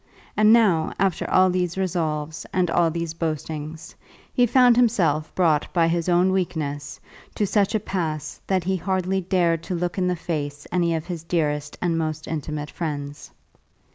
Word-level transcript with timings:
And 0.35 0.51
now, 0.51 0.93
after 0.97 1.29
all 1.29 1.51
these 1.51 1.77
resolves 1.77 2.47
and 2.51 2.71
all 2.71 2.89
these 2.89 3.13
boastings, 3.13 3.93
he 4.33 4.47
found 4.47 4.75
himself 4.75 5.31
brought 5.35 5.71
by 5.73 5.87
his 5.87 6.09
own 6.09 6.31
weakness 6.31 6.99
to 7.35 7.45
such 7.45 7.75
a 7.75 7.79
pass 7.79 8.41
that 8.47 8.63
he 8.63 8.77
hardly 8.77 9.21
dared 9.21 9.61
to 9.61 9.75
look 9.75 9.99
in 9.99 10.07
the 10.07 10.15
face 10.15 10.65
any 10.71 10.95
of 10.95 11.05
his 11.05 11.23
dearest 11.23 11.77
and 11.83 11.99
most 11.99 12.27
intimate 12.27 12.71
friends. 12.71 13.29